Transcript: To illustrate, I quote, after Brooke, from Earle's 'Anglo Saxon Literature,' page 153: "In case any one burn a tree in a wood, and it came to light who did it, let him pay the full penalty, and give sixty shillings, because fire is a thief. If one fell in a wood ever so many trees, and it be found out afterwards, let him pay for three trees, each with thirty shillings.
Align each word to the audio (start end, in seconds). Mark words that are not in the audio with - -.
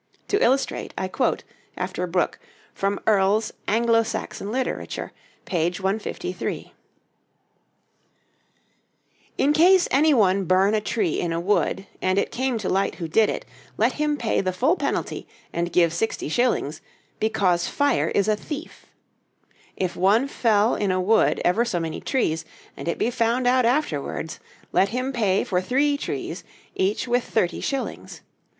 To 0.29 0.43
illustrate, 0.43 0.95
I 0.97 1.07
quote, 1.07 1.43
after 1.77 2.07
Brooke, 2.07 2.39
from 2.73 2.99
Earle's 3.05 3.53
'Anglo 3.67 4.01
Saxon 4.01 4.51
Literature,' 4.51 5.11
page 5.45 5.79
153: 5.79 6.73
"In 9.37 9.53
case 9.53 9.87
any 9.91 10.15
one 10.15 10.45
burn 10.45 10.73
a 10.73 10.81
tree 10.81 11.19
in 11.19 11.31
a 11.31 11.39
wood, 11.39 11.85
and 12.01 12.17
it 12.17 12.31
came 12.31 12.57
to 12.57 12.67
light 12.67 12.95
who 12.95 13.07
did 13.07 13.29
it, 13.29 13.45
let 13.77 13.91
him 13.93 14.17
pay 14.17 14.41
the 14.41 14.51
full 14.51 14.75
penalty, 14.75 15.27
and 15.53 15.71
give 15.71 15.93
sixty 15.93 16.27
shillings, 16.29 16.81
because 17.19 17.67
fire 17.67 18.07
is 18.07 18.27
a 18.27 18.35
thief. 18.35 18.87
If 19.77 19.95
one 19.95 20.27
fell 20.27 20.73
in 20.73 20.89
a 20.89 20.99
wood 20.99 21.39
ever 21.45 21.63
so 21.63 21.79
many 21.79 22.01
trees, 22.01 22.43
and 22.75 22.87
it 22.87 22.97
be 22.97 23.11
found 23.11 23.45
out 23.45 23.65
afterwards, 23.67 24.39
let 24.71 24.89
him 24.89 25.13
pay 25.13 25.43
for 25.43 25.61
three 25.61 25.95
trees, 25.95 26.43
each 26.73 27.07
with 27.07 27.23
thirty 27.23 27.61
shillings. 27.61 28.21